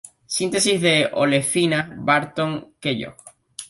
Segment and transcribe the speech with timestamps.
[0.35, 3.17] Síntesis de olefinas Barton-Kellogg.